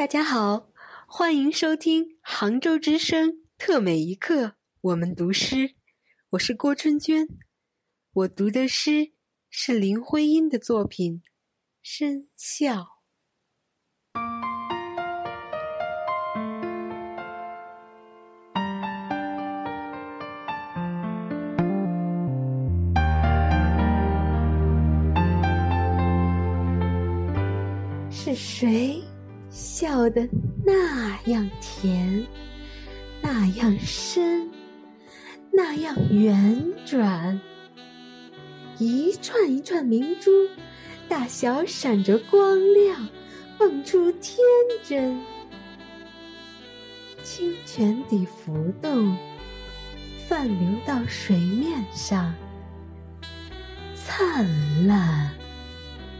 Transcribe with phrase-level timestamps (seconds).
[0.00, 0.70] 大家好，
[1.06, 5.74] 欢迎收听杭州之声特美一刻，我们读诗。
[6.30, 7.28] 我是郭春娟，
[8.14, 9.12] 我读的诗
[9.50, 11.16] 是林徽因的作品
[11.82, 12.76] 《深笑》。
[28.10, 29.02] 是谁
[29.50, 30.28] 笑得
[30.64, 32.24] 那样甜，
[33.20, 34.48] 那样深，
[35.52, 37.38] 那样圆转？
[38.78, 40.30] 一串一串明珠，
[41.08, 43.08] 大小闪着光亮，
[43.58, 44.38] 蹦出天
[44.84, 45.20] 真。
[47.22, 49.16] 清泉底浮动，
[50.28, 52.32] 泛流到水面上，
[53.94, 54.46] 灿
[54.86, 55.30] 烂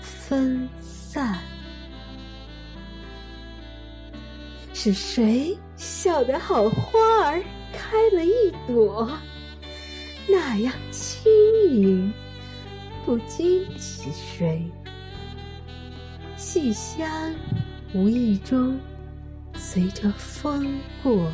[0.00, 1.38] 分散。
[4.76, 9.08] 是谁笑得好花儿开了一朵，
[10.28, 11.32] 那样轻
[11.70, 12.12] 盈，
[13.06, 14.62] 不惊起谁？
[16.36, 17.32] 细香
[17.94, 18.76] 无意中
[19.56, 21.30] 随着风过，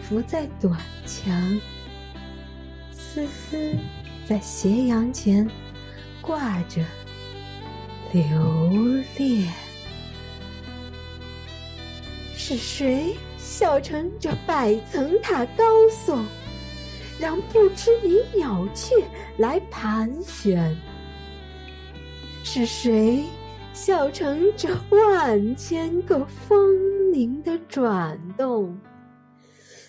[0.00, 1.60] 浮在短墙，
[2.90, 3.76] 丝丝
[4.26, 5.48] 在斜阳前
[6.22, 6.82] 挂着
[8.10, 8.22] 留
[9.18, 9.63] 恋。
[12.46, 16.22] 是谁笑成这百层塔高耸，
[17.18, 18.94] 让不知名鸟雀
[19.38, 20.76] 来盘旋？
[22.42, 23.24] 是谁
[23.72, 26.60] 笑成这万千个风
[27.14, 28.78] 铃的转动，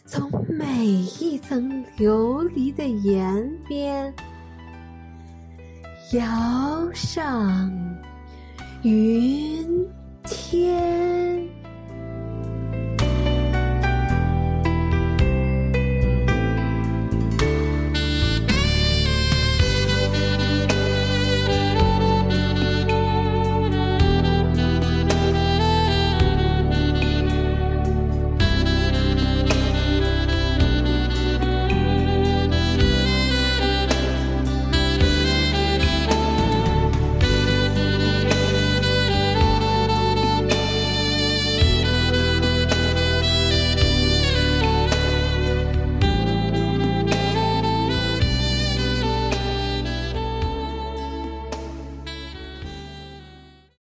[0.05, 0.85] 从每
[1.19, 4.13] 一层琉璃的檐边
[6.13, 7.69] 摇上
[8.81, 9.85] 云
[10.23, 10.94] 天？